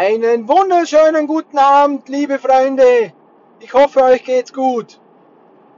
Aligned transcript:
Einen 0.00 0.46
wunderschönen 0.46 1.26
guten 1.26 1.58
Abend, 1.58 2.08
liebe 2.08 2.38
Freunde. 2.38 3.12
Ich 3.58 3.74
hoffe, 3.74 4.00
euch 4.04 4.22
geht's 4.22 4.52
gut. 4.52 5.00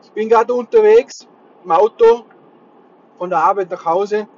Ich 0.02 0.10
bin 0.12 0.28
gerade 0.28 0.52
unterwegs 0.52 1.26
im 1.64 1.72
Auto 1.72 2.26
von 3.16 3.30
der 3.30 3.38
Arbeit 3.38 3.70
nach 3.70 3.86
Hause 3.86 4.28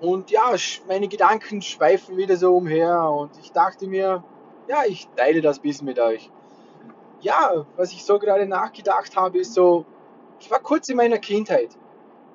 und 0.00 0.30
ja, 0.30 0.54
meine 0.88 1.06
Gedanken 1.06 1.60
schweifen 1.60 2.16
wieder 2.16 2.34
so 2.38 2.56
umher 2.56 3.10
und 3.10 3.36
ich 3.42 3.52
dachte 3.52 3.86
mir, 3.86 4.24
ja, 4.68 4.84
ich 4.88 5.06
teile 5.16 5.42
das 5.42 5.58
bisschen 5.58 5.84
mit 5.84 5.98
euch. 5.98 6.30
Ja, 7.20 7.66
was 7.76 7.92
ich 7.92 8.02
so 8.02 8.18
gerade 8.18 8.46
nachgedacht 8.46 9.14
habe, 9.16 9.40
ist 9.40 9.52
so, 9.52 9.84
ich 10.40 10.50
war 10.50 10.60
kurz 10.60 10.88
in 10.88 10.96
meiner 10.96 11.18
Kindheit 11.18 11.76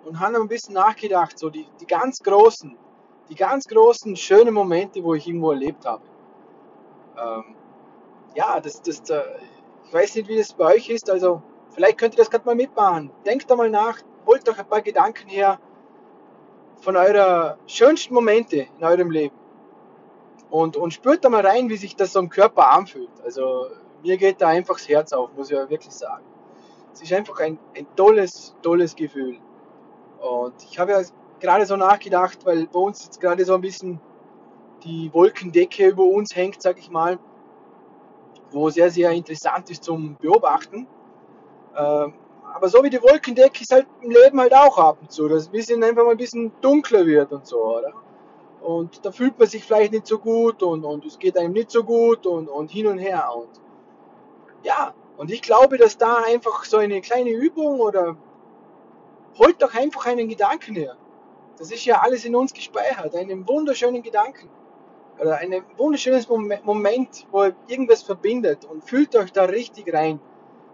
und 0.05 0.19
habe 0.19 0.37
ein 0.37 0.47
bisschen 0.47 0.75
nachgedacht, 0.75 1.39
so 1.39 1.49
die, 1.49 1.65
die 1.81 1.87
ganz 1.87 2.19
großen, 2.19 2.77
die 3.27 3.35
ganz 3.35 3.67
großen 3.67 4.15
schönen 4.15 4.53
Momente, 4.53 5.03
wo 5.03 5.15
ich 5.15 5.27
irgendwo 5.27 5.49
erlebt 5.49 5.83
habe. 5.83 6.03
Ähm, 7.17 7.55
ja, 8.35 8.59
das, 8.59 8.81
das, 8.81 9.01
ich 9.85 9.93
weiß 9.93 10.15
nicht, 10.15 10.27
wie 10.27 10.37
das 10.37 10.53
bei 10.53 10.75
euch 10.75 10.89
ist, 10.89 11.09
also 11.09 11.41
vielleicht 11.71 11.97
könnt 11.97 12.13
ihr 12.13 12.19
das 12.19 12.29
gerade 12.29 12.45
mal 12.45 12.55
mitmachen. 12.55 13.11
Denkt 13.25 13.49
da 13.49 13.55
mal 13.55 13.69
nach, 13.69 13.99
holt 14.25 14.47
euch 14.47 14.59
ein 14.59 14.67
paar 14.67 14.81
Gedanken 14.81 15.27
her 15.29 15.59
von 16.81 16.95
euren 16.95 17.57
schönsten 17.65 18.13
Momente 18.13 18.67
in 18.77 18.83
eurem 18.83 19.09
Leben 19.09 19.35
und, 20.49 20.77
und 20.77 20.93
spürt 20.93 21.25
da 21.25 21.29
mal 21.29 21.45
rein, 21.45 21.69
wie 21.69 21.77
sich 21.77 21.95
das 21.95 22.13
so 22.13 22.19
im 22.19 22.29
Körper 22.29 22.71
anfühlt. 22.71 23.09
Also 23.23 23.67
mir 24.03 24.17
geht 24.17 24.41
da 24.41 24.49
einfach 24.49 24.75
das 24.75 24.87
Herz 24.87 25.13
auf, 25.13 25.33
muss 25.35 25.49
ich 25.49 25.57
ja 25.57 25.69
wirklich 25.69 25.93
sagen. 25.93 26.23
Es 26.93 27.01
ist 27.01 27.13
einfach 27.13 27.39
ein, 27.39 27.59
ein 27.75 27.87
tolles, 27.95 28.55
tolles 28.61 28.95
Gefühl. 28.95 29.37
Und 30.19 30.55
ich 30.63 30.79
habe 30.79 30.91
ja 30.91 31.01
gerade 31.39 31.65
so 31.65 31.75
nachgedacht, 31.75 32.45
weil 32.45 32.67
bei 32.67 32.79
uns 32.79 33.05
jetzt 33.05 33.19
gerade 33.19 33.43
so 33.45 33.55
ein 33.55 33.61
bisschen 33.61 33.99
die 34.83 35.13
Wolkendecke 35.13 35.87
über 35.87 36.03
uns 36.03 36.35
hängt, 36.35 36.61
sag 36.61 36.77
ich 36.79 36.89
mal, 36.89 37.19
wo 38.51 38.69
sehr, 38.69 38.89
sehr 38.89 39.11
interessant 39.11 39.69
ist 39.69 39.83
zum 39.83 40.15
Beobachten. 40.17 40.87
Ähm, 41.77 42.13
aber 42.53 42.69
so 42.69 42.83
wie 42.83 42.89
die 42.89 43.01
Wolkendecke 43.01 43.61
ist 43.61 43.71
halt 43.71 43.87
im 44.01 44.11
Leben 44.11 44.39
halt 44.39 44.53
auch 44.53 44.77
ab 44.77 44.97
und 45.01 45.11
zu, 45.11 45.27
dass 45.27 45.47
ein 45.47 45.51
bisschen 45.51 45.83
einfach 45.83 46.03
mal 46.03 46.11
ein 46.11 46.17
bisschen 46.17 46.51
dunkler 46.61 47.05
wird 47.05 47.31
und 47.31 47.45
so, 47.45 47.77
oder? 47.77 47.93
Und 48.61 49.05
da 49.05 49.11
fühlt 49.11 49.37
man 49.37 49.47
sich 49.47 49.63
vielleicht 49.63 49.91
nicht 49.91 50.07
so 50.07 50.17
gut 50.17 50.63
und, 50.63 50.83
und 50.83 51.05
es 51.05 51.19
geht 51.19 51.37
einem 51.37 51.53
nicht 51.53 51.71
so 51.71 51.83
gut 51.83 52.25
und, 52.25 52.49
und 52.49 52.71
hin 52.71 52.87
und 52.87 52.97
her. 52.97 53.29
Und 53.35 53.49
ja, 54.63 54.93
und 55.17 55.31
ich 55.31 55.41
glaube, 55.41 55.77
dass 55.77 55.97
da 55.97 56.23
einfach 56.25 56.63
so 56.65 56.77
eine 56.77 57.01
kleine 57.01 57.31
Übung 57.31 57.79
oder 57.79 58.17
holt 59.37 59.61
doch 59.61 59.75
einfach 59.75 60.07
einen 60.07 60.27
Gedanken 60.27 60.75
her. 60.75 60.97
Das 61.57 61.71
ist 61.71 61.85
ja 61.85 62.01
alles 62.01 62.25
in 62.25 62.35
uns 62.35 62.53
gespeichert, 62.53 63.15
einen 63.15 63.47
wunderschönen 63.47 64.03
Gedanken. 64.03 64.49
Oder 65.19 65.37
ein 65.37 65.63
wunderschönes 65.77 66.27
Moment, 66.29 67.25
wo 67.31 67.49
irgendwas 67.67 68.03
verbindet 68.03 68.65
und 68.65 68.83
fühlt 68.83 69.15
euch 69.15 69.31
da 69.31 69.45
richtig 69.45 69.91
rein. 69.93 70.19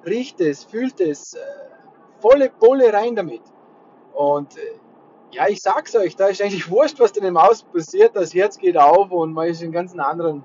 Riecht 0.06 0.42
es, 0.42 0.66
fühlt 0.66 1.00
es, 1.00 1.34
äh, 1.34 1.40
volle 2.20 2.50
Pulle 2.50 2.92
rein 2.92 3.16
damit. 3.16 3.42
Und 4.14 4.58
äh, 4.58 4.80
ja, 5.32 5.48
ich 5.48 5.62
sag's 5.62 5.96
euch, 5.96 6.16
da 6.16 6.28
ist 6.28 6.42
eigentlich 6.42 6.70
wurscht, 6.70 7.00
was 7.00 7.12
denn 7.14 7.24
im 7.24 7.38
Außen 7.38 7.68
passiert. 7.72 8.16
Das 8.16 8.34
Herz 8.34 8.58
geht 8.58 8.78
auf 8.78 9.12
und 9.12 9.34
man 9.34 9.48
ist 9.48 9.62
in 9.62 9.68
einem 9.68 9.74
ganz 9.74 9.98
anderen, 9.98 10.44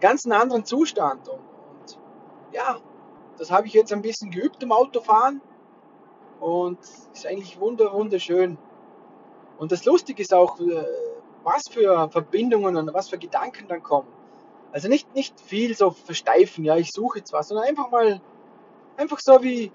ganz 0.00 0.26
anderen 0.26 0.64
Zustand. 0.64 1.28
Und, 1.28 1.38
und 1.38 1.98
ja, 2.52 2.78
das 3.36 3.50
habe 3.50 3.66
ich 3.66 3.72
jetzt 3.72 3.92
ein 3.92 4.02
bisschen 4.02 4.30
geübt 4.30 4.62
im 4.62 4.72
Autofahren 4.72 5.40
und 6.40 6.78
ist 7.12 7.26
eigentlich 7.26 7.60
wunder, 7.60 7.92
wunderschön. 7.92 8.58
Und 9.58 9.72
das 9.72 9.84
Lustige 9.84 10.22
ist 10.22 10.32
auch, 10.32 10.58
äh, 10.60 10.84
was 11.44 11.68
für 11.68 12.08
Verbindungen 12.10 12.76
und 12.76 12.92
was 12.94 13.08
für 13.08 13.18
Gedanken 13.18 13.68
dann 13.68 13.82
kommen. 13.82 14.08
Also 14.72 14.88
nicht, 14.88 15.14
nicht 15.14 15.40
viel 15.40 15.74
so 15.74 15.90
versteifen, 15.90 16.64
ja, 16.64 16.76
ich 16.76 16.92
suche 16.92 17.18
jetzt 17.18 17.32
was, 17.32 17.48
sondern 17.48 17.66
einfach 17.66 17.90
mal, 17.90 18.20
einfach 18.96 19.18
so 19.18 19.42
wie, 19.42 19.72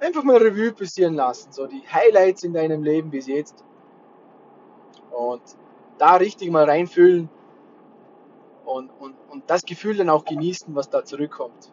einfach 0.00 0.22
mal 0.22 0.36
Revue 0.36 0.72
passieren 0.72 1.14
lassen, 1.14 1.52
so 1.52 1.66
die 1.66 1.82
Highlights 1.90 2.42
in 2.42 2.52
deinem 2.52 2.82
Leben 2.82 3.10
bis 3.10 3.26
jetzt. 3.26 3.64
Und 5.10 5.42
da 5.98 6.16
richtig 6.16 6.50
mal 6.50 6.64
reinfühlen 6.64 7.28
und, 8.64 8.90
und, 8.98 9.14
und 9.30 9.48
das 9.48 9.62
Gefühl 9.62 9.96
dann 9.96 10.10
auch 10.10 10.24
genießen, 10.24 10.74
was 10.74 10.90
da 10.90 11.04
zurückkommt. 11.04 11.72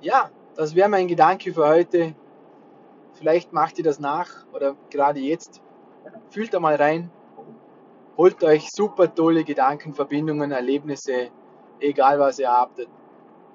Ja, 0.00 0.30
das 0.54 0.74
wäre 0.74 0.88
mein 0.88 1.08
Gedanke 1.08 1.52
für 1.52 1.66
heute. 1.66 2.14
Vielleicht 3.14 3.52
macht 3.52 3.78
ihr 3.78 3.84
das 3.84 4.00
nach 4.00 4.28
oder 4.52 4.76
gerade 4.90 5.20
jetzt. 5.20 5.62
Fühlt 6.30 6.52
da 6.52 6.60
mal 6.60 6.74
rein. 6.74 7.10
Holt 8.16 8.42
euch 8.44 8.70
super 8.70 9.12
tolle 9.14 9.42
Gedanken, 9.44 9.94
Verbindungen, 9.94 10.52
Erlebnisse, 10.52 11.30
egal 11.80 12.18
was 12.18 12.38
ihr 12.38 12.50
habt. 12.50 12.86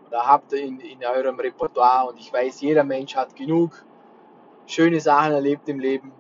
Oder 0.08 0.26
habt 0.26 0.54
ihr 0.54 0.62
in, 0.62 0.80
in 0.80 1.04
eurem 1.06 1.40
Repertoire. 1.40 2.10
Und 2.10 2.20
ich 2.20 2.32
weiß, 2.32 2.62
jeder 2.62 2.84
Mensch 2.84 3.16
hat 3.16 3.36
genug 3.36 3.86
schöne 4.66 5.00
Sachen 5.00 5.34
erlebt 5.34 5.68
im 5.70 5.80
Leben. 5.80 6.12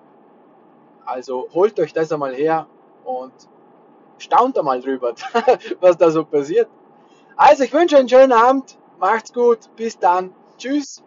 Also 1.06 1.48
holt 1.54 1.80
euch 1.80 1.94
das 1.94 2.12
einmal 2.12 2.36
her 2.36 2.68
und 3.06 3.34
staunt 4.18 4.58
einmal 4.58 4.82
drüber, 4.82 5.14
was 5.80 5.98
da 5.98 6.12
so 6.12 6.26
passiert. 6.26 6.70
Also 7.36 7.64
ich 7.64 7.74
wünsche 7.74 7.98
einen 7.98 8.10
schönen 8.10 8.34
Abend, 8.34 8.78
macht's 9.00 9.32
gut, 9.32 9.60
bis 9.76 9.98
dann, 9.98 10.34
tschüss. 10.58 11.04